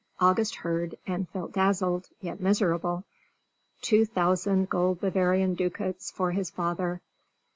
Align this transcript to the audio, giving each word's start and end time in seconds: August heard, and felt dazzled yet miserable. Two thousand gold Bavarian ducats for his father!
August 0.19 0.55
heard, 0.55 0.97
and 1.05 1.29
felt 1.29 1.51
dazzled 1.53 2.09
yet 2.21 2.41
miserable. 2.41 3.03
Two 3.83 4.03
thousand 4.03 4.67
gold 4.67 4.99
Bavarian 4.99 5.53
ducats 5.53 6.09
for 6.09 6.31
his 6.31 6.49
father! 6.49 7.01